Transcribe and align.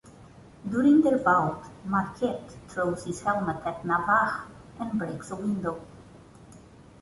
During 0.67 1.01
their 1.03 1.19
bout, 1.19 1.69
Marquet 1.85 2.41
throws 2.67 3.03
his 3.05 3.21
helmet 3.21 3.57
at 3.67 3.85
Navarre 3.85 4.45
and 4.79 4.97
breaks 4.97 5.29
a 5.29 5.35
window. 5.35 5.79